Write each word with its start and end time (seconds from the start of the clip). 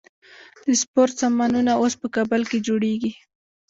د 0.65 0.67
سپورت 0.81 1.13
سامانونه 1.21 1.71
اوس 1.81 1.93
په 2.01 2.07
کابل 2.15 2.41
کې 2.49 2.63
جوړیږي. 2.67 3.11